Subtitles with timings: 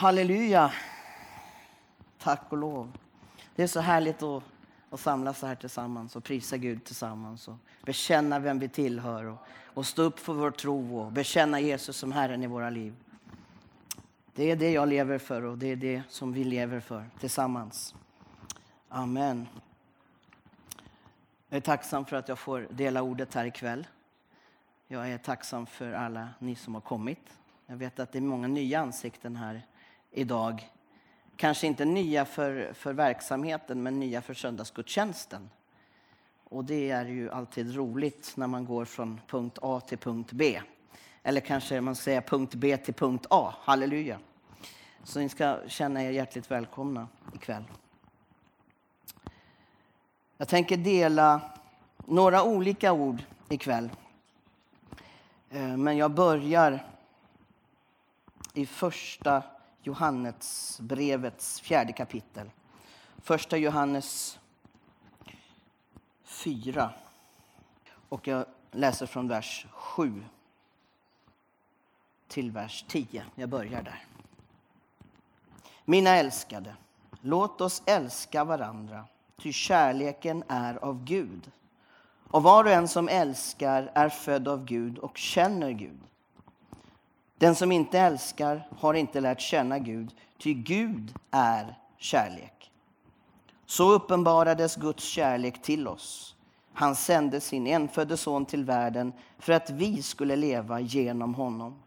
[0.00, 0.72] Halleluja.
[2.18, 2.98] Tack och lov.
[3.56, 4.42] Det är så härligt att,
[4.90, 9.38] att samlas så här tillsammans och prisa Gud tillsammans och bekänna vem vi tillhör och,
[9.64, 12.94] och stå upp för vår tro och bekänna Jesus som Herren i våra liv.
[14.34, 17.94] Det är det jag lever för och det är det som vi lever för tillsammans.
[18.88, 19.46] Amen.
[21.48, 23.86] Jag är tacksam för att jag får dela ordet här ikväll.
[24.88, 27.38] Jag är tacksam för alla ni som har kommit.
[27.66, 29.62] Jag vet att det är många nya ansikten här
[30.10, 30.70] idag.
[31.36, 35.50] Kanske inte nya för, för verksamheten, men nya för söndagsgudstjänsten.
[36.44, 40.60] Och det är ju alltid roligt när man går från punkt A till punkt B.
[41.22, 43.54] Eller kanske man säger punkt B till punkt A.
[43.60, 44.18] Halleluja.
[45.04, 47.64] Så ni ska känna er hjärtligt välkomna ikväll.
[50.36, 51.40] Jag tänker dela
[52.06, 53.90] några olika ord ikväll.
[55.50, 56.86] Eh, men jag börjar
[58.54, 59.42] i första
[59.82, 62.50] Johannesbrevets fjärde kapitel.
[63.18, 64.38] Första Johannes
[66.24, 66.90] 4.
[68.08, 70.24] Och jag läser från vers 7
[72.28, 73.24] till vers 10.
[73.34, 74.04] Jag börjar där.
[75.84, 76.76] Mina älskade,
[77.20, 79.04] låt oss älska varandra,
[79.36, 81.50] ty kärleken är av Gud.
[82.30, 86.00] Och var och en som älskar är född av Gud och känner Gud.
[87.40, 92.70] Den som inte älskar har inte lärt känna Gud, ty Gud är kärlek.
[93.66, 96.36] Så uppenbarades Guds kärlek till oss.
[96.72, 101.82] Han sände sin enfödde son till världen för att vi skulle leva genom honom.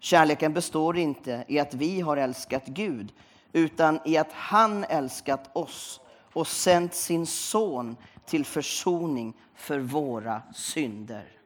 [0.00, 3.12] Kärleken består inte i att vi har älskat Gud,
[3.52, 6.00] utan i att han älskat oss
[6.32, 11.37] och sänt sin son till försoning för våra synder.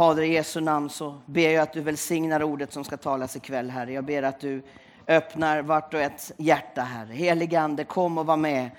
[0.00, 3.70] Fader, i Jesu namn så ber jag att du välsignar ordet som ska talas ikväll,
[3.70, 3.92] Herre.
[3.92, 4.62] Jag ber att du
[5.06, 7.12] öppnar vart och ett hjärta, Herre.
[7.12, 8.70] Helige Ande, kom och var med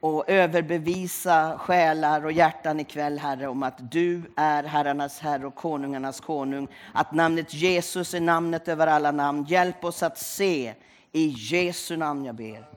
[0.00, 6.20] och överbevisa själar och hjärtan ikväll, Herre, om att du är herrarnas Herre och konungarnas
[6.20, 6.68] konung.
[6.92, 9.44] Att namnet Jesus är namnet över alla namn.
[9.48, 10.74] Hjälp oss att se.
[11.12, 12.68] I Jesu namn jag ber.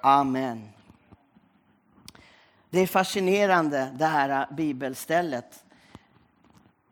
[0.00, 0.68] Amen.
[2.70, 5.62] Det är fascinerande det här bibelstället.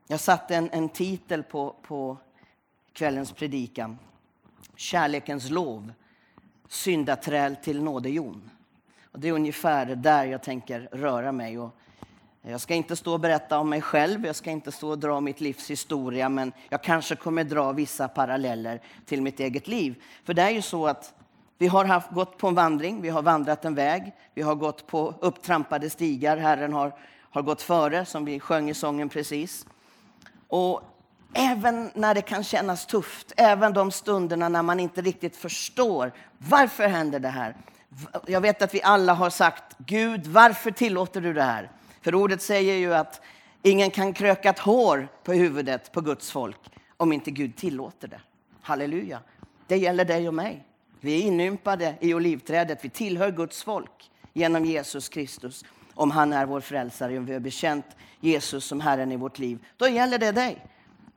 [0.06, 2.16] Jag satte en, en titel på, på
[2.92, 3.98] kvällens predikan.
[4.76, 5.92] Kärlekens lov,
[6.68, 8.50] syndaträl till nådejon.
[9.12, 11.58] Och det är ungefär där jag tänker röra mig.
[11.58, 11.70] Och
[12.42, 15.20] jag ska inte stå och berätta om mig själv, jag ska inte stå och dra
[15.20, 20.02] mitt livs historia, men jag kanske kommer dra vissa paralleller till mitt eget liv.
[20.24, 21.14] För det är ju så att
[21.58, 24.86] vi har haft, gått på en vandring, vi har vandrat en väg, vi har gått
[24.86, 26.36] på upptrampade stigar.
[26.36, 29.66] Herren har, har gått före, som vi sjöng i sången precis.
[30.54, 30.82] Och
[31.32, 36.88] även när det kan kännas tufft, även de stunderna när man inte riktigt förstår varför
[36.88, 37.56] händer det här.
[38.26, 41.70] Jag vet att vi alla har sagt, Gud, varför tillåter du det här?
[42.02, 43.20] För ordet säger ju att
[43.62, 46.60] ingen kan kröka ett hår på huvudet på Guds folk
[46.96, 48.20] om inte Gud tillåter det.
[48.62, 49.20] Halleluja.
[49.66, 50.64] Det gäller dig och mig.
[51.00, 52.84] Vi är inympade i olivträdet.
[52.84, 55.64] Vi tillhör Guds folk genom Jesus Kristus.
[55.94, 57.86] Om han är vår frälsare om vi har bekänt
[58.20, 60.66] Jesus som Herren i vårt liv, då gäller det dig.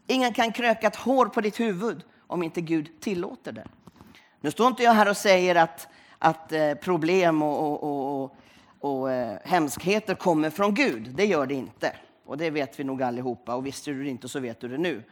[0.07, 3.67] Ingen kan kröka ett hår på ditt huvud om inte Gud tillåter det.
[4.41, 5.87] Nu står inte jag här och säger att,
[6.19, 8.35] att eh, problem och, och, och, och,
[8.79, 11.09] och eh, hemskheter kommer från Gud.
[11.15, 11.93] Det gör det inte.
[12.25, 13.55] Och det vet vi nog allihopa.
[13.55, 15.03] Och visste du det inte så vet du det nu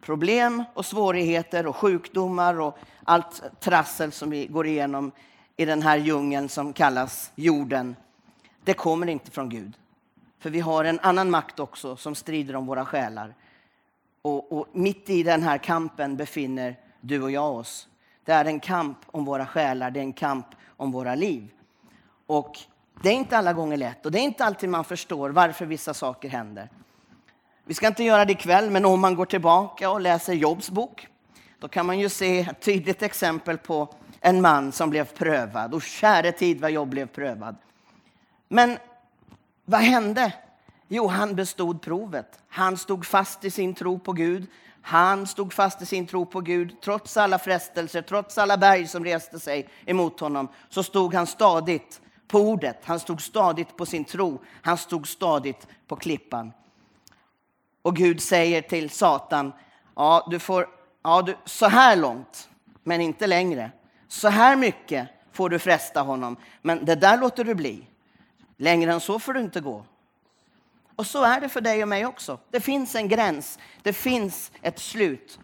[0.00, 5.12] problem och svårigheter och sjukdomar och allt trassel som vi går igenom
[5.56, 7.96] i den här djungeln som kallas jorden,
[8.68, 9.76] det kommer inte från Gud.
[10.38, 13.34] För vi har en annan makt också som strider om våra själar.
[14.22, 17.88] Och, och mitt i den här kampen befinner du och jag oss.
[18.24, 20.46] Det är en kamp om våra själar, det är en kamp
[20.76, 21.50] om våra liv.
[22.26, 22.58] Och
[23.02, 25.94] det är inte alla gånger lätt och det är inte alltid man förstår varför vissa
[25.94, 26.70] saker händer.
[27.64, 31.06] Vi ska inte göra det ikväll, men om man går tillbaka och läser Jobs bok,
[31.58, 35.74] då kan man ju se ett tydligt exempel på en man som blev prövad.
[35.74, 37.56] Och käre tid vad Jobb blev prövad.
[38.48, 38.78] Men
[39.64, 40.32] vad hände?
[40.88, 42.42] Jo, han bestod provet.
[42.48, 44.46] Han stod fast i sin tro på Gud.
[44.82, 46.80] Han stod fast i sin tro på Gud.
[46.80, 52.00] Trots alla frestelser, trots alla berg som reste sig emot honom, så stod han stadigt
[52.28, 52.78] på ordet.
[52.84, 54.40] Han stod stadigt på sin tro.
[54.62, 56.52] Han stod stadigt på klippan.
[57.82, 59.52] Och Gud säger till Satan,
[59.94, 60.68] ja, du får,
[61.02, 62.48] ja, du, så här långt,
[62.82, 63.70] men inte längre.
[64.08, 67.86] Så här mycket får du fresta honom, men det där låter du bli.
[68.60, 69.84] Längre än så får du inte gå.
[70.96, 72.38] Och så är det för dig och mig också.
[72.50, 75.38] Det finns en gräns, det finns ett slut.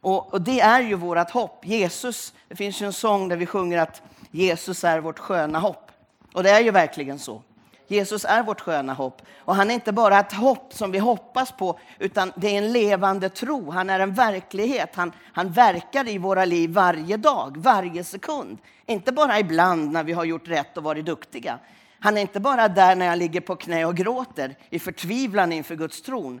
[0.00, 1.66] Och, och, det är ju vårt hopp.
[1.66, 5.90] Jesus, det finns ju en sång där vi sjunger att Jesus är vårt sköna hopp.
[6.32, 7.42] Och det är ju verkligen så.
[7.86, 9.22] Jesus är vårt sköna hopp.
[9.38, 12.72] Och han är inte bara ett hopp som vi hoppas på, utan det är en
[12.72, 13.70] levande tro.
[13.70, 14.90] Han är en verklighet.
[14.94, 18.58] Han, han verkar i våra liv varje dag, varje sekund.
[18.86, 21.58] Inte bara ibland när vi har gjort rätt och varit duktiga.
[22.04, 25.76] Han är inte bara där när jag ligger på knä och gråter i förtvivlan inför
[25.76, 26.40] Guds tron.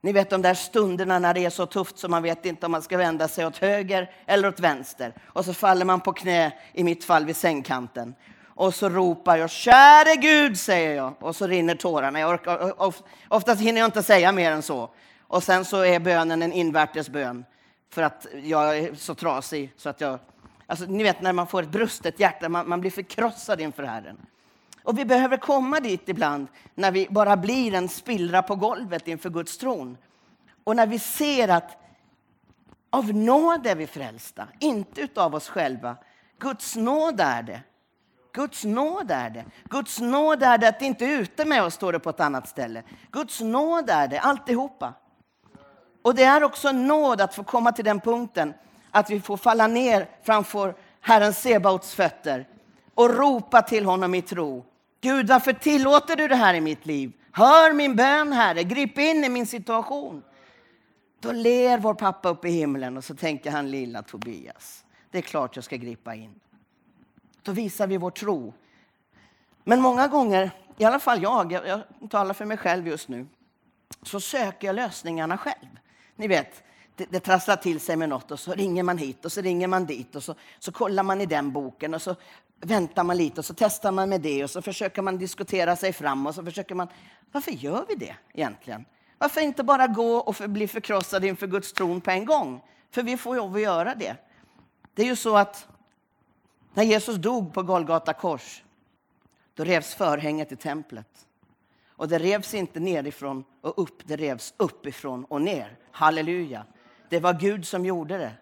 [0.00, 2.72] Ni vet de där stunderna när det är så tufft så man vet inte om
[2.72, 5.14] man ska vända sig åt höger eller åt vänster.
[5.26, 8.14] Och så faller man på knä, i mitt fall vid sängkanten.
[8.46, 11.14] Och så ropar jag käre Gud, säger jag.
[11.18, 12.20] Och så rinner tårarna.
[12.20, 12.74] Jag orkar,
[13.28, 14.90] oftast hinner jag inte säga mer än så.
[15.20, 17.44] Och sen så är bönen en invärtes bön.
[17.90, 20.18] För att jag är så trasig så att jag...
[20.66, 24.26] Alltså, ni vet när man får ett brustet hjärta, man, man blir förkrossad inför Herren.
[24.82, 29.30] Och vi behöver komma dit ibland när vi bara blir en spillra på golvet inför
[29.30, 29.96] Guds tron.
[30.64, 31.76] Och när vi ser att
[32.90, 35.96] av nåd är vi frälsta, inte utav oss själva.
[36.38, 37.60] Guds nåd är det.
[38.32, 39.44] Guds nåd är det.
[39.64, 42.20] Guds nåd är det att det inte är ute med oss, står det på ett
[42.20, 42.82] annat ställe.
[43.10, 44.94] Guds nåd är det, alltihopa.
[46.02, 48.54] Och det är också en nåd att få komma till den punkten
[48.90, 52.48] att vi får falla ner framför Herren Sebaots fötter
[52.94, 54.64] och ropa till honom i tro.
[55.00, 57.12] Gud, varför tillåter du det här i mitt liv?
[57.32, 58.62] Hör min bön, Herre.
[58.62, 60.22] Grip in i min situation.
[61.20, 65.22] Då ler vår pappa upp i himlen och så tänker han, lilla Tobias, det är
[65.22, 66.40] klart jag ska gripa in.
[67.42, 68.54] Då visar vi vår tro.
[69.64, 73.26] Men många gånger, i alla fall jag, jag, jag talar för mig själv just nu,
[74.02, 75.78] så söker jag lösningarna själv.
[76.16, 76.62] Ni vet,
[76.96, 79.68] det, det trasslar till sig med något och så ringer man hit och så ringer
[79.68, 82.16] man dit och så, så kollar man i den boken och så
[82.60, 85.92] väntar man lite och så testar man med det och så försöker man diskutera sig
[85.92, 86.88] fram och så försöker man...
[87.32, 88.84] Varför gör vi det egentligen?
[89.18, 92.62] Varför inte bara gå och för, bli förkrossad inför Guds tron på en gång?
[92.90, 94.16] För vi får lov att göra det.
[94.94, 95.68] Det är ju så att
[96.74, 98.62] när Jesus dog på Golgata kors,
[99.54, 101.26] då revs förhänget i templet.
[101.88, 105.76] Och det revs inte nerifrån och upp, det revs uppifrån och ner.
[105.90, 106.64] Halleluja.
[107.08, 108.32] Det var Gud som gjorde det.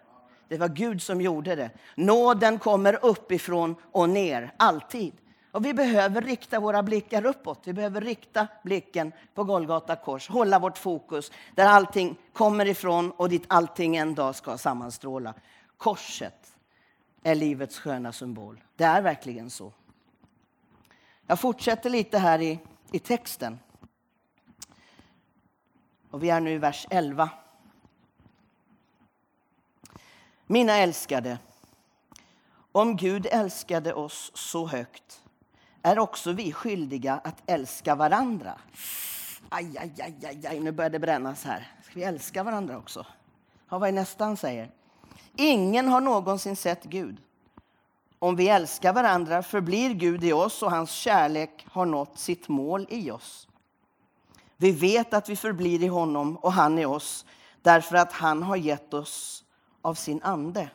[0.49, 1.71] Det var Gud som gjorde det.
[1.95, 5.13] Nåden kommer uppifrån och ner, alltid.
[5.51, 7.61] Och vi behöver rikta våra blickar uppåt.
[7.63, 13.29] Vi behöver rikta blicken på Golgata kors, hålla vårt fokus där allting kommer ifrån och
[13.29, 15.33] dit allting en dag ska sammanstråla.
[15.77, 16.55] Korset
[17.23, 18.63] är livets sköna symbol.
[18.75, 19.73] Det är verkligen så.
[21.27, 22.59] Jag fortsätter lite här i,
[22.91, 23.59] i texten.
[26.11, 27.29] Och vi är nu i vers 11.
[30.51, 31.37] Mina älskade,
[32.71, 35.23] om Gud älskade oss så högt
[35.81, 38.57] är också vi skyldiga att älska varandra.
[39.49, 40.59] Aj, aj, aj, aj, aj.
[40.59, 41.71] nu börjar det brännas här.
[41.83, 43.05] Ska vi älska varandra också?
[43.69, 44.71] Ja, vad är nästa han säger?
[45.35, 47.17] Ingen har någonsin sett Gud.
[48.19, 52.87] Om vi älskar varandra förblir Gud i oss och hans kärlek har nått sitt mål
[52.89, 53.47] i oss.
[54.57, 57.25] Vi vet att vi förblir i honom och han i oss
[57.61, 59.43] därför att han har gett oss
[59.81, 60.69] av sin ande.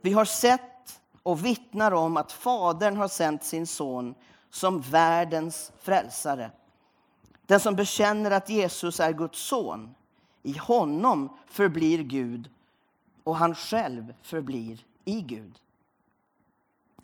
[0.00, 4.14] Vi har sett och vittnar om att Fadern har sänt sin son
[4.50, 6.50] som världens frälsare.
[7.46, 9.94] Den som bekänner att Jesus är Guds son,
[10.42, 12.50] i honom förblir Gud
[13.24, 15.58] och han själv förblir i Gud.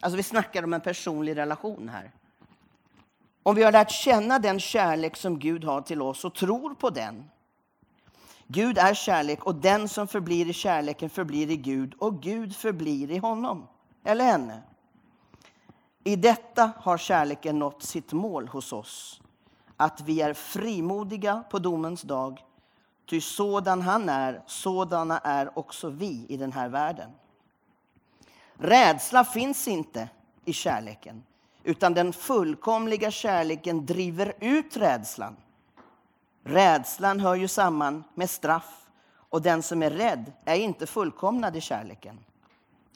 [0.00, 2.10] Alltså vi snackar om en personlig relation här.
[3.42, 6.90] Om vi har lärt känna den kärlek som Gud har till oss och tror på
[6.90, 7.30] den
[8.48, 13.10] Gud är kärlek och den som förblir i kärleken förblir i Gud och Gud förblir
[13.10, 13.66] i honom
[14.04, 14.62] eller henne.
[16.04, 19.20] I detta har kärleken nått sitt mål hos oss,
[19.76, 22.44] att vi är frimodiga på domens dag,
[23.06, 27.10] ty sådan han är, sådana är också vi i den här världen.
[28.54, 30.08] Rädsla finns inte
[30.44, 31.22] i kärleken,
[31.64, 35.36] utan den fullkomliga kärleken driver ut rädslan.
[36.46, 38.86] Rädslan hör ju samman med straff
[39.30, 42.18] och den som är rädd är inte fullkomnad i kärleken.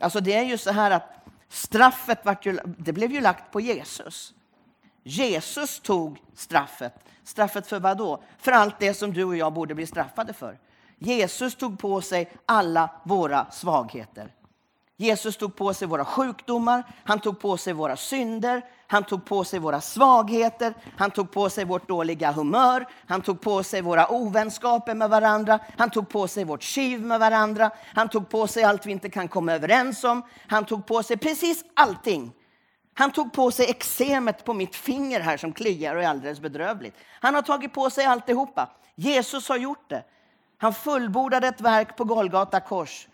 [0.01, 1.11] Alltså det är ju så här att
[1.49, 4.35] straffet vart ju, det blev ju lagt på Jesus.
[5.03, 6.95] Jesus tog straffet.
[7.25, 8.23] Straffet för vad då?
[8.39, 10.59] För allt det som du och jag borde bli straffade för.
[10.99, 14.35] Jesus tog på sig alla våra svagheter.
[15.01, 19.45] Jesus tog på sig våra sjukdomar, han tog på sig våra synder, han tog på
[19.45, 24.13] sig våra svagheter, han tog på sig vårt dåliga humör, han tog på sig våra
[24.13, 28.63] ovänskaper med varandra, han tog på sig vårt kiv med varandra, han tog på sig
[28.63, 32.33] allt vi inte kan komma överens om, han tog på sig precis allting.
[32.95, 36.97] Han tog på sig eksemet på mitt finger här som kliar och är alldeles bedrövligt.
[37.21, 38.71] Han har tagit på sig alltihopa.
[38.95, 40.05] Jesus har gjort det.
[40.59, 43.07] Han fullbordade ett verk på Golgata kors.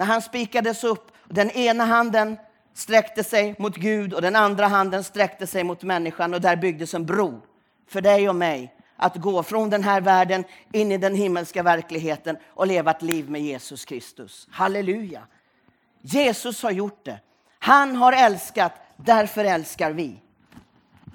[0.00, 2.36] När han spikades upp, den ena handen
[2.74, 6.94] sträckte sig mot Gud och den andra handen sträckte sig mot människan och där byggdes
[6.94, 7.40] en bro
[7.88, 12.36] för dig och mig att gå från den här världen in i den himmelska verkligheten
[12.46, 14.48] och leva ett liv med Jesus Kristus.
[14.50, 15.22] Halleluja!
[16.00, 17.20] Jesus har gjort det.
[17.58, 20.20] Han har älskat, därför älskar vi.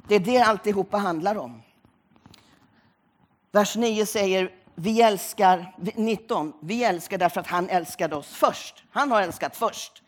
[0.08, 1.62] Det är det alltihopa handlar om.
[3.51, 8.84] Vers 9 säger vi älskar, 19, vi älskar därför att han älskade oss först.
[8.91, 10.03] Han har älskat först.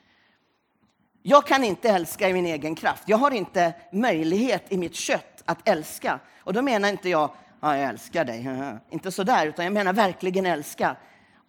[1.21, 3.03] Jag kan inte älska i min egen kraft.
[3.05, 6.19] Jag har inte möjlighet i mitt kött att älska.
[6.39, 8.49] Och då menar inte jag, ja, jag älskar dig,
[8.89, 10.95] inte så där, utan jag menar verkligen älska.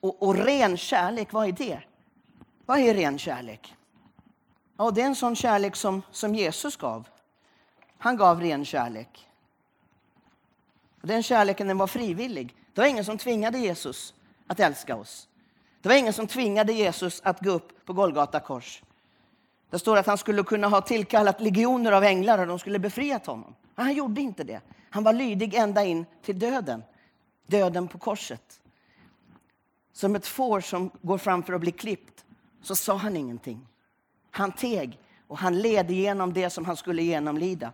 [0.00, 1.80] Och, och ren kärlek, vad är det?
[2.66, 3.74] Vad är ren kärlek?
[4.78, 7.08] Ja, det är en sån kärlek som, som Jesus gav.
[7.98, 9.28] Han gav ren kärlek.
[11.00, 12.54] Och den kärleken den var frivillig.
[12.78, 14.14] Det var ingen som tvingade Jesus
[14.46, 15.28] att älska oss.
[15.80, 18.82] Det var ingen som tvingade Jesus att gå upp på Golgata kors.
[19.70, 23.26] Det står att han skulle kunna ha tillkallat legioner av änglar och de skulle befriat
[23.26, 23.54] honom.
[23.74, 24.60] Men han gjorde inte det.
[24.90, 26.82] Han var lydig ända in till döden.
[27.46, 28.60] Döden på korset.
[29.92, 32.24] Som ett får som går fram för att bli klippt
[32.62, 33.66] så sa han ingenting.
[34.30, 37.72] Han teg och han led igenom det som han skulle genomlida.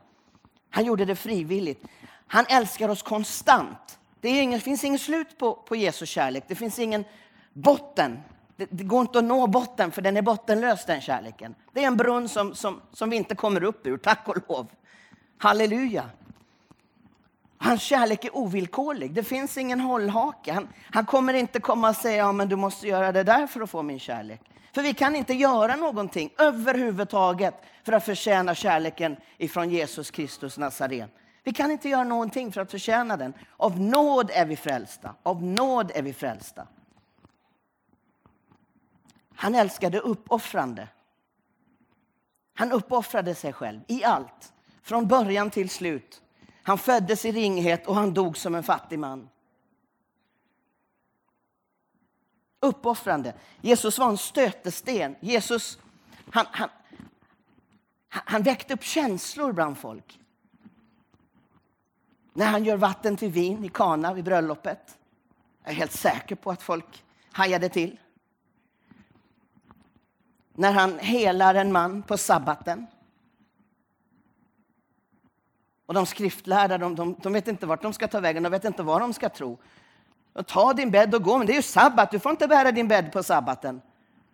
[0.71, 1.85] Han gjorde det frivilligt.
[2.27, 3.99] Han älskar oss konstant.
[4.25, 6.45] Det, ingen, finns inget slut på, på Jesu kärlek.
[6.49, 7.05] Det finns ingen
[7.53, 8.19] botten.
[8.57, 11.55] Det, det, går inte att nå botten, för den är bottenlös, den kärleken.
[11.73, 14.67] Det är en brunn som, som, som vi inte kommer upp ur, tack och lov.
[15.39, 16.11] Halleluja.
[17.59, 19.15] Hans kärlek är ovillkorlig.
[19.15, 20.53] Det finns ingen hållhake.
[20.53, 23.71] Han, han kommer inte komma och säga ja, du måste göra det där för att
[23.71, 24.41] få min kärlek.
[24.75, 31.09] För vi kan inte göra någonting överhuvudtaget för att förtjäna kärleken ifrån Jesus Kristus Nazaren.
[31.45, 33.35] Vi kan inte göra någonting för att förtjäna den.
[33.57, 35.15] Av nåd är vi frälsta.
[35.23, 36.67] Av nåd är vi frälsta.
[39.35, 40.89] Han älskade uppoffrande.
[42.55, 46.23] Han uppoffrade sig själv i allt, från början till slut.
[46.63, 49.29] Han föddes i ringhet och han dog som en fattig man.
[52.61, 53.35] Uppoffrande.
[53.61, 55.17] Jesus var en stötesten.
[55.21, 55.79] Jesus
[56.31, 56.69] han, han,
[58.09, 60.21] han väckte upp känslor bland folk.
[62.37, 64.99] När han gör vatten till vin i Kana vid bröllopet.
[65.63, 67.99] Jag är helt säker på att folk hajade till.
[70.55, 72.87] När han helar en man på sabbaten.
[75.87, 78.65] Och de skriftlärda de, de, de, vet inte vart de ska ta vägen, de vet
[78.65, 79.59] inte vad de ska tro.
[80.33, 82.73] Och ta din bädd och gå, men det är ju sabbat, du får inte bära
[82.73, 83.83] din bädd på sabbaten.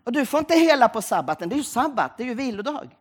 [0.05, 2.97] Och du får inte hela på sabbaten, det är ju sabbat, det är ju vilodag.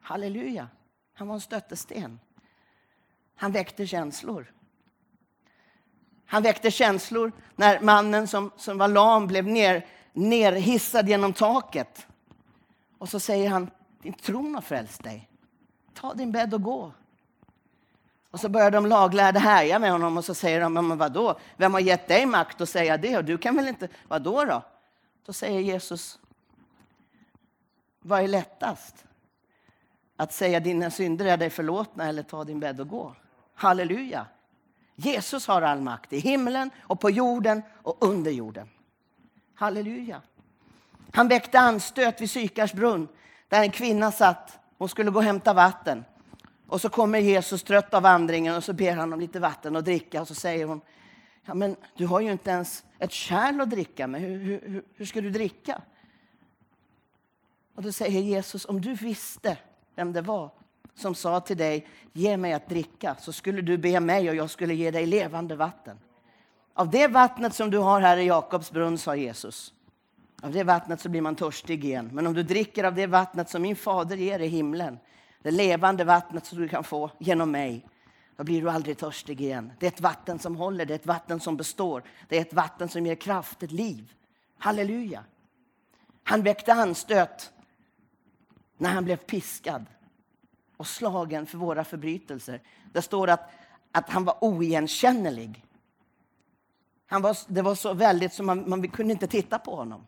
[0.00, 0.68] Halleluja,
[1.14, 2.18] han var en stötesten.
[3.36, 4.52] Han väckte känslor.
[6.26, 12.06] Han väckte känslor när mannen som, som var lam blev ner, nerhissad genom taket.
[12.98, 13.70] Och så säger han,
[14.02, 15.28] din tron har frälst dig.
[15.94, 16.92] Ta din bädd och gå.
[18.30, 21.38] Och så börjar de laglärda härja med honom och så säger de, men vadå?
[21.56, 23.16] Vem har gett dig makt att säga det?
[23.16, 24.62] Och du kan väl inte, vadå då?
[25.26, 26.18] Då säger Jesus,
[28.00, 29.04] vad är lättast?
[30.16, 33.14] Att säga dina synder är dig förlåtna eller ta din bädd och gå?
[33.56, 34.26] Halleluja!
[34.96, 38.68] Jesus har all makt i himlen och på jorden och under jorden.
[39.54, 40.22] Halleluja!
[41.12, 43.08] Han väckte anstöt vid Sykars brunn
[43.48, 44.58] där en kvinna satt.
[44.78, 46.04] Hon skulle gå och hämta vatten.
[46.66, 49.84] Och så kommer Jesus trött av vandringen och så ber han om lite vatten att
[49.84, 50.80] dricka och så säger hon
[51.44, 54.20] Ja, men du har ju inte ens ett kärl att dricka med.
[54.20, 55.82] Hur, hur, hur ska du dricka?
[57.74, 59.58] Och då säger Jesus, om du visste
[59.94, 60.50] vem det var
[60.96, 64.50] som sa till dig, ge mig att dricka, så skulle du be mig och jag
[64.50, 65.98] skulle ge dig levande vatten.
[66.74, 69.74] Av det vattnet som du har här i Jakobs brunn, sa Jesus,
[70.42, 72.10] av det vattnet så blir man törstig igen.
[72.12, 74.98] Men om du dricker av det vattnet som min fader ger i himlen,
[75.42, 77.86] det levande vattnet som du kan få genom mig,
[78.36, 79.72] då blir du aldrig törstig igen.
[79.78, 82.02] Det är ett vatten som håller, det är ett vatten som består.
[82.28, 84.12] Det är ett vatten som ger kraft, ett liv.
[84.58, 85.24] Halleluja!
[86.22, 87.52] Han väckte anstöt
[88.78, 89.86] när han blev piskad
[90.76, 92.62] och slagen för våra förbrytelser.
[92.92, 93.50] Det står att,
[93.92, 95.64] att han var oigenkännlig.
[97.06, 100.06] Han var, det var så väldigt så man, man kunde inte titta på honom.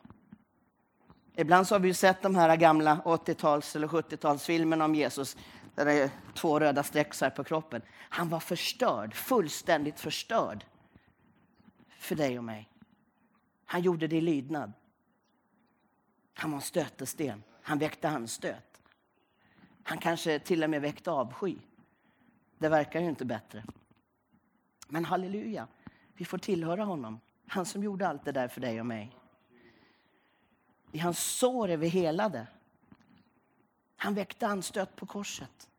[1.35, 5.37] Ibland så har vi sett de här gamla 80-tals eller 70-talsfilmerna om Jesus
[5.75, 7.81] där det är två röda streck så på kroppen.
[8.09, 10.65] Han var förstörd, fullständigt förstörd
[11.99, 12.69] för dig och mig.
[13.65, 14.73] Han gjorde det i lydnad.
[16.33, 17.43] Han var en stötesten.
[17.61, 18.68] Han väckte anstöt.
[19.83, 21.55] Han kanske till och med väckte avsky.
[22.57, 23.63] Det verkar ju inte bättre.
[24.87, 25.67] Men halleluja,
[26.13, 27.19] vi får tillhöra honom.
[27.47, 29.15] Han som gjorde allt det där för dig och mig.
[30.91, 32.47] I hans sår är vi helade.
[33.97, 35.69] Han väckte anstöt på korset.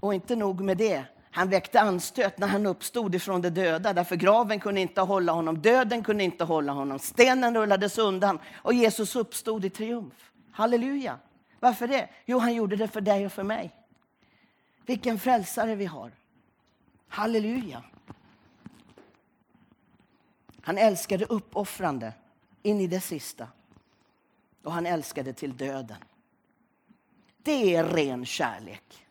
[0.00, 4.16] Och inte nog med det, han väckte anstöt när han uppstod ifrån de döda, därför
[4.16, 9.16] graven kunde inte hålla honom, döden kunde inte hålla honom, stenen rullades undan och Jesus
[9.16, 10.32] uppstod i triumf.
[10.50, 11.18] Halleluja!
[11.62, 12.08] Varför det?
[12.24, 13.70] Jo, han gjorde det för dig och för mig.
[14.86, 16.12] Vilken frälsare vi har.
[17.08, 17.82] Halleluja!
[20.62, 22.12] Han älskade uppoffrande
[22.62, 23.48] in i det sista.
[24.62, 25.96] Och han älskade till döden.
[27.42, 29.06] Det är ren kärlek.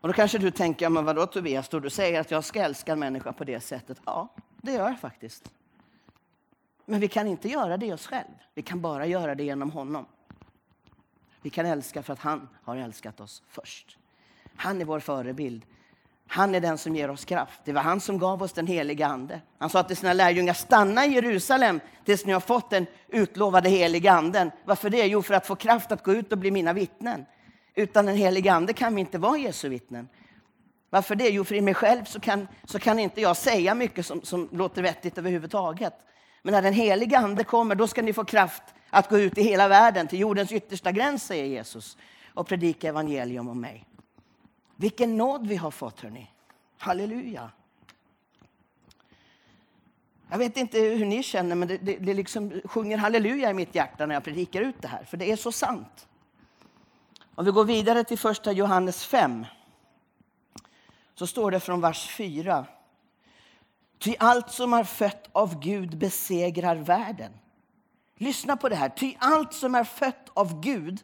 [0.00, 2.98] Och då kanske du tänker, men vadå Tobias, du säger att jag ska älska en
[2.98, 4.00] människa på det sättet.
[4.04, 5.52] Ja, det gör jag faktiskt.
[6.84, 8.34] Men vi kan inte göra det oss själv.
[8.54, 10.06] Vi kan bara göra det genom honom.
[11.42, 13.98] Vi kan älska för att han har älskat oss först.
[14.56, 15.64] Han är vår förebild.
[16.26, 17.60] Han är den som ger oss kraft.
[17.64, 19.40] Det var han som gav oss den heliga Ande.
[19.58, 24.12] Han sa till sina lärjungar, stanna i Jerusalem tills ni har fått den utlovade heliga
[24.12, 24.50] Anden.
[24.64, 25.06] Varför det?
[25.06, 27.26] Jo, för att få kraft att gå ut och bli mina vittnen.
[27.74, 30.08] Utan den heliga Ande kan vi inte vara Jesu vittnen.
[30.90, 31.28] Varför det?
[31.28, 34.48] Jo, för i mig själv så kan, så kan inte jag säga mycket som, som
[34.52, 35.94] låter vettigt överhuvudtaget.
[36.42, 39.42] Men när den heliga Ande kommer, då ska ni få kraft att gå ut i
[39.42, 41.96] hela världen, till jordens yttersta gräns, säger Jesus,
[42.34, 43.84] och predika evangelium om mig.
[44.76, 46.30] Vilken nåd vi har fått, hörni.
[46.78, 47.50] Halleluja.
[50.30, 53.74] Jag vet inte hur ni känner, men det, det, det liksom sjunger halleluja i mitt
[53.74, 56.08] hjärta när jag predikar ut det här, för det är så sant.
[57.34, 59.46] Om vi går vidare till första Johannes 5,
[61.14, 62.66] så står det från vers 4.
[64.02, 67.32] Ty allt som är fött av Gud besegrar världen.
[68.16, 68.88] Lyssna på det här.
[68.88, 71.00] Ty allt som är fött av Gud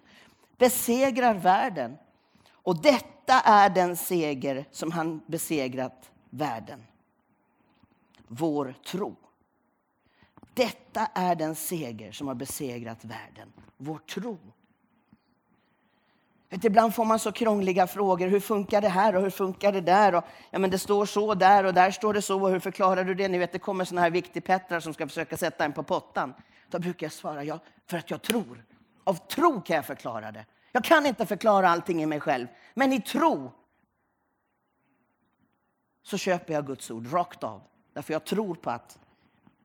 [0.57, 1.97] besegrar världen.
[2.53, 6.85] Och detta är den seger som han besegrat världen.
[8.27, 9.17] Vår tro.
[10.55, 13.53] Detta är den seger som har besegrat världen.
[13.77, 14.39] Vår tro.
[16.51, 18.29] Vet, ibland får man så krångliga frågor.
[18.29, 20.15] Hur funkar det här och hur funkar det där?
[20.15, 22.43] Och, ja, men det står så där och där står det så.
[22.43, 23.29] Och hur förklarar du det?
[23.29, 26.35] Ni vet, det kommer såna här viktigpettrar som ska försöka sätta en på pottan.
[26.71, 28.65] Då brukar jag svara ja, för att jag tror.
[29.05, 30.45] Av tro kan jag förklara det.
[30.73, 33.53] Jag kan inte förklara allting i mig själv, men i tro
[36.03, 37.63] så köper jag Guds ord rakt av.
[37.93, 38.99] Därför jag tror på att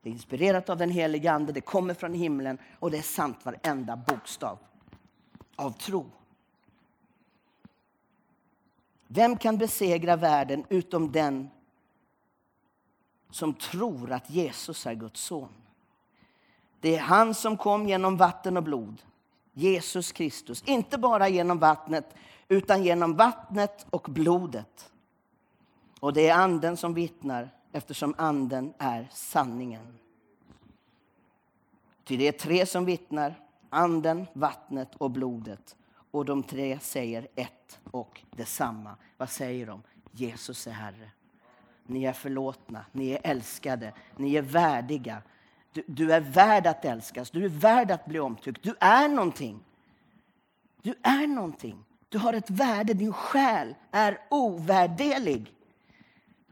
[0.02, 3.38] det är inspirerat av den helige Ande, det kommer från himlen och det är sant
[3.43, 4.58] varenda bokstav.
[5.56, 6.06] Av tro.
[9.13, 11.49] Vem kan besegra världen utom den
[13.30, 15.49] som tror att Jesus är Guds son?
[16.80, 19.02] Det är han som kom genom vatten och blod.
[19.54, 20.63] Jesus Kristus.
[20.65, 22.15] Inte bara genom vattnet,
[22.47, 24.91] utan genom vattnet och blodet.
[25.99, 29.99] Och det är Anden som vittnar, eftersom Anden är sanningen.
[32.04, 33.36] Ty det är tre som vittnar,
[33.69, 35.76] Anden, vattnet och blodet.
[36.13, 38.95] Och de tre säger ett och detsamma.
[39.17, 39.84] Vad säger de?
[40.12, 41.12] Jesus är Herre.
[41.86, 45.21] Ni är förlåtna, ni är älskade, ni är värdiga,
[45.71, 48.63] du, du, är värd att älskas, du är värd att bli omtyckt.
[48.63, 49.60] Du är någonting.
[50.82, 51.86] Du är någonting.
[52.10, 55.54] Du har ett värde, din själ är ovärderlig.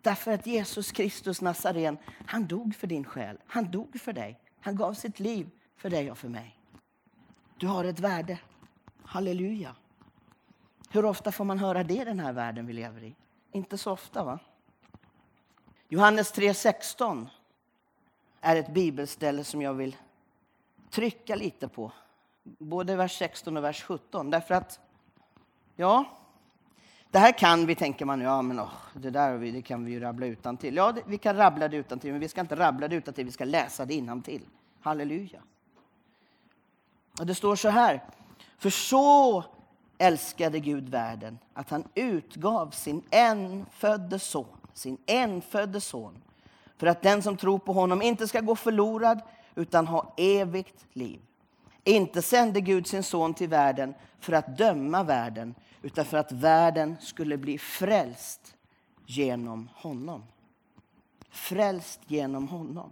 [0.01, 3.37] Därför att Jesus Kristus Nazaren, han dog för din själ.
[3.47, 4.39] Han dog för dig.
[4.61, 6.57] Han gav sitt liv för dig och för mig.
[7.57, 8.39] Du har ett värde.
[9.11, 9.75] Halleluja.
[10.89, 13.15] Hur ofta får man höra det i den här världen vi lever i?
[13.51, 14.39] Inte så ofta, va?
[15.89, 17.27] Johannes 3.16
[18.41, 19.95] är ett bibelställe som jag vill
[20.89, 21.91] trycka lite på.
[22.43, 24.29] Både vers 16 och vers 17.
[24.29, 24.79] Därför att,
[25.75, 26.05] ja,
[27.09, 29.99] det här kan vi, tänker man, ja men oh, det där det kan vi ju
[29.99, 30.75] rabbla utan till.
[30.75, 33.13] Ja, det, vi kan rabbla det utan till, men vi ska inte rabbla det utan
[33.13, 34.45] till, vi ska läsa det innan till.
[34.81, 35.41] Halleluja.
[37.19, 38.03] Och det står så här,
[38.61, 39.43] för så
[39.97, 46.21] älskade Gud världen att han utgav sin enfödde son, sin enfödde son,
[46.77, 49.21] för att den som tror på honom inte ska gå förlorad
[49.55, 51.21] utan ha evigt liv.
[51.83, 56.97] Inte sände Gud sin son till världen för att döma världen utan för att världen
[56.99, 58.55] skulle bli frälst
[59.05, 60.23] genom honom.
[61.29, 62.91] Frälst genom honom.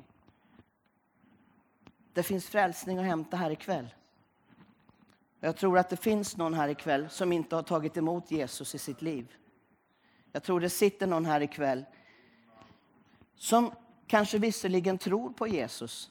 [2.14, 3.88] Det finns frälsning att hämta här ikväll.
[5.40, 8.78] Jag tror att det finns någon här ikväll som inte har tagit emot Jesus i
[8.78, 9.28] sitt liv.
[10.32, 11.86] Jag tror det sitter någon här ikväll
[13.36, 13.72] som
[14.08, 16.10] kanske visserligen tror på Jesus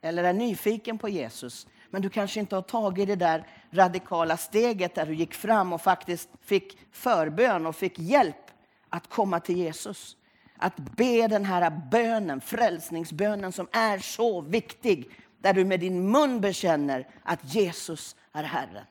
[0.00, 4.94] eller är nyfiken på Jesus, men du kanske inte har tagit det där radikala steget
[4.94, 8.50] där du gick fram och faktiskt fick förbön och fick hjälp
[8.88, 10.16] att komma till Jesus.
[10.62, 15.10] att be den här bönen, frälsningsbönen som är så viktig.
[15.38, 18.84] Där du med din mun bekänner att Jesus är Herren.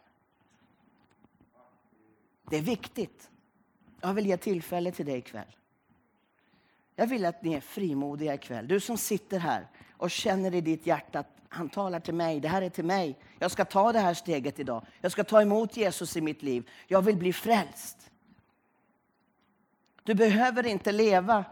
[2.50, 3.30] Det är viktigt.
[4.02, 5.56] Jag vill ge tillfälle till dig ikväll.
[6.96, 8.68] Jag vill att ni är frimodiga ikväll.
[8.68, 12.48] Du som sitter här och känner i ditt hjärta att han talar till mig, det
[12.48, 13.18] här är till mig.
[13.40, 14.86] Jag ska ta det här steget idag.
[15.02, 16.70] Jag ska ta emot Jesus i mitt liv.
[16.88, 18.12] Jag vill bli frälst.
[20.04, 21.46] Du behöver inte leva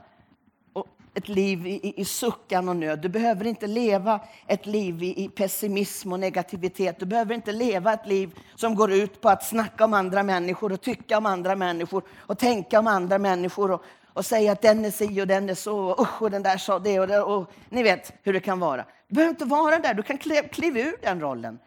[1.17, 2.99] ett liv i, i suckan och nöd.
[2.99, 6.99] Du behöver inte leva ett liv i, i, pessimism och negativitet.
[6.99, 10.71] Du behöver inte leva ett liv som går ut på att snacka om andra människor
[10.71, 14.85] och tycka om andra människor och tänka om andra människor och, och säga att den
[14.85, 17.19] är si och den är så och usch och den där sa det och, det
[17.19, 18.85] och ni vet hur det kan vara.
[19.07, 19.93] Du behöver inte vara där.
[19.93, 21.59] Du kan kliva ur den rollen.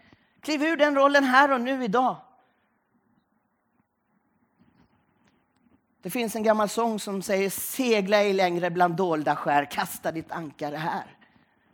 [0.43, 2.17] Kliv ur den rollen här och nu idag.
[6.03, 10.33] Det finns en gammal sång som säger segla ej längre bland dolda skär, kasta ditt
[10.33, 11.17] ankare här.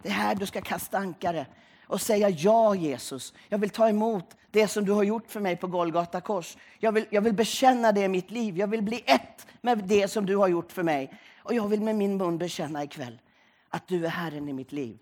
[0.03, 1.47] Det är här du ska kasta ankare
[1.87, 3.35] och säga ja Jesus.
[3.49, 6.57] Jag vill ta emot det som du har gjort för mig på Golgata kors.
[6.79, 8.59] Jag vill, jag vill bekänna det i mitt liv.
[8.59, 11.12] Jag vill bli ett med det som du har gjort för mig.
[11.39, 13.19] Och jag vill med min mun bekänna ikväll
[13.69, 14.99] att du är Herren i mitt liv.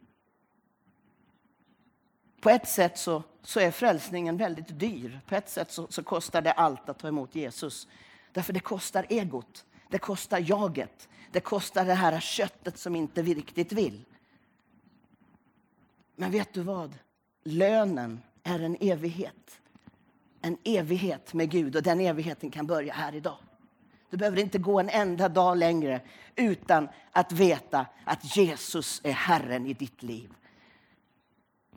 [2.40, 5.20] På ett sätt så, så är frälsningen väldigt dyr.
[5.26, 7.88] På ett sätt så, så kostar det allt att ta emot Jesus.
[8.34, 13.34] Därför det kostar egot, det kostar jaget, det kostar det här köttet som inte vi
[13.34, 14.04] riktigt vill.
[16.16, 16.94] Men vet du vad?
[17.44, 19.60] Lönen är en evighet.
[20.40, 23.38] En evighet med Gud och den evigheten kan börja här idag.
[24.10, 26.00] Du behöver inte gå en enda dag längre
[26.36, 30.32] utan att veta att Jesus är Herren i ditt liv.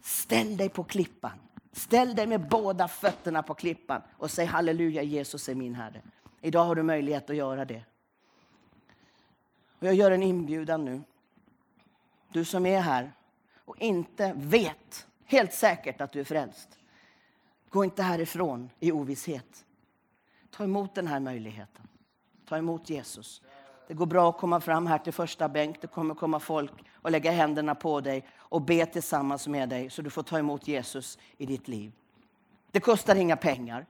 [0.01, 1.39] Ställ dig på klippan.
[1.71, 6.01] Ställ dig med båda fötterna på klippan och säg halleluja, Jesus är min Herre.
[6.41, 7.83] Idag har du möjlighet att göra det.
[9.79, 11.01] Och jag gör en inbjudan nu.
[12.31, 13.11] Du som är här
[13.65, 16.79] och inte vet helt säkert att du är frälst.
[17.69, 19.65] Gå inte härifrån i ovisshet.
[20.49, 21.87] Ta emot den här möjligheten.
[22.45, 23.41] Ta emot Jesus.
[23.87, 25.81] Det går bra att komma fram här till första bänk.
[25.81, 30.01] Det kommer komma folk och lägga händerna på dig och be tillsammans med dig så
[30.01, 31.91] du får ta emot Jesus i ditt liv.
[32.71, 33.85] Det kostar inga pengar.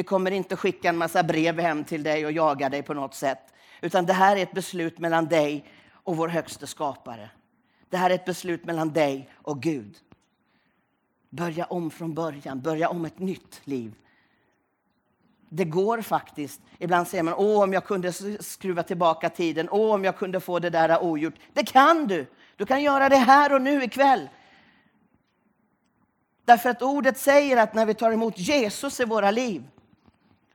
[0.00, 3.14] Vi kommer inte skicka en massa brev hem till dig och jaga dig på något
[3.14, 3.38] sätt.
[3.80, 7.30] Utan det här är ett beslut mellan dig och vår högste skapare.
[7.88, 9.96] Det här är ett beslut mellan dig och Gud.
[11.30, 13.94] Börja om från början, börja om ett nytt liv.
[15.48, 16.60] Det går faktiskt.
[16.78, 20.58] Ibland säger man, åh om jag kunde skruva tillbaka tiden, åh om jag kunde få
[20.58, 21.34] det där ogjort.
[21.52, 22.26] Det kan du!
[22.56, 24.28] Du kan göra det här och nu ikväll.
[26.44, 29.64] Därför att ordet säger att när vi tar emot Jesus i våra liv,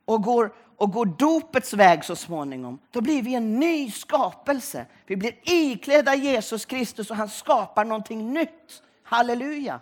[0.05, 4.85] och går, och går dopets väg så småningom, då blir vi en ny skapelse.
[5.05, 8.83] Vi blir iklädda Jesus Kristus och han skapar någonting nytt.
[9.03, 9.79] Halleluja!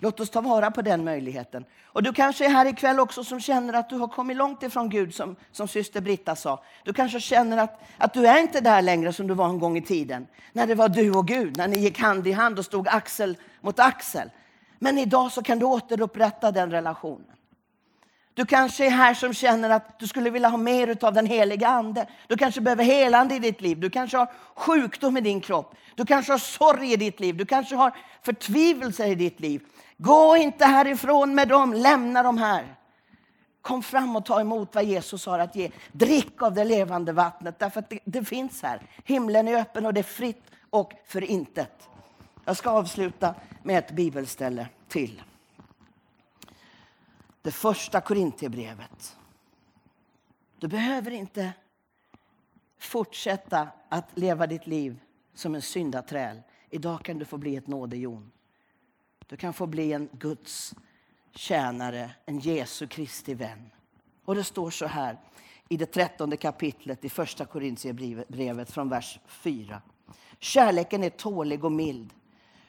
[0.00, 1.64] Låt oss ta vara på den möjligheten.
[1.84, 4.88] Och du kanske är här ikväll också som känner att du har kommit långt ifrån
[4.88, 6.62] Gud, som, som syster Britta sa.
[6.84, 9.76] Du kanske känner att, att du är inte där längre som du var en gång
[9.76, 10.26] i tiden.
[10.52, 13.36] När det var du och Gud, när ni gick hand i hand och stod axel
[13.60, 14.30] mot axel.
[14.78, 17.37] Men idag så kan du återupprätta den relationen.
[18.38, 21.68] Du kanske är här som känner att du skulle vilja ha mer av den heliga
[21.68, 22.06] Ande.
[22.26, 23.80] Du kanske behöver helande i ditt liv.
[23.80, 25.74] Du kanske har sjukdom i din kropp.
[25.94, 27.36] Du kanske har sorg i ditt liv.
[27.36, 29.62] Du kanske har förtvivelse i ditt liv.
[29.96, 31.74] Gå inte härifrån med dem.
[31.74, 32.64] Lämna dem här.
[33.62, 35.70] Kom fram och ta emot vad Jesus har att ge.
[35.92, 38.80] Drick av det levande vattnet, därför att det, det finns här.
[39.04, 41.88] Himlen är öppen och det är fritt och för intet.
[42.44, 45.22] Jag ska avsluta med ett bibelställe till
[47.48, 49.16] det första Korintierbrevet.
[50.58, 51.52] Du behöver inte
[52.78, 55.00] fortsätta att leva ditt liv
[55.34, 56.42] som en syndaträl.
[56.70, 58.30] Idag kan du få bli ett nådejon.
[59.26, 60.74] Du kan få bli en Guds
[61.34, 63.70] tjänare, en Jesu Kristi vän.
[64.24, 65.18] Och det står så här
[65.68, 69.82] i det trettonde kapitlet i första Korintierbrevet från vers 4.
[70.38, 72.14] Kärleken är tålig och mild.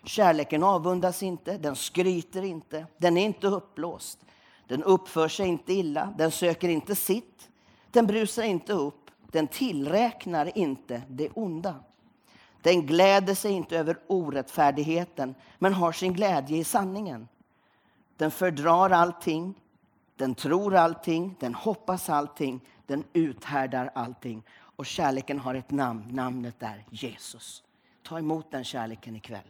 [0.03, 4.19] Kärleken avundas inte, den skryter inte, den är inte uppblåst.
[4.69, 7.49] Den uppför sig inte illa, den söker inte sitt,
[7.91, 11.75] den brusar inte upp, den tillräknar inte det onda.
[12.61, 17.27] Den gläder sig inte över orättfärdigheten, men har sin glädje i sanningen.
[18.17, 19.53] Den fördrar allting,
[20.15, 24.43] den tror allting, den hoppas allting, den uthärdar allting.
[24.51, 27.63] Och kärleken har ett namn, namnet är Jesus.
[28.03, 29.47] Ta emot den kärleken ikväll.